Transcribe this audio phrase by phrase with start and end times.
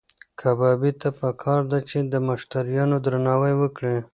[0.39, 3.97] کبابي ته پکار ده چې د مشتریانو درناوی وکړي.